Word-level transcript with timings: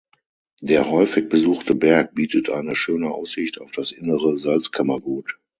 Der 0.63 0.89
häufig 0.89 1.29
besuchte 1.29 1.75
Berg 1.75 2.15
bietet 2.15 2.49
eine 2.49 2.75
schöne 2.75 3.11
Aussicht 3.11 3.61
auf 3.61 3.71
das 3.71 3.91
Innere 3.91 4.35
Salzkammergut. 4.35 5.37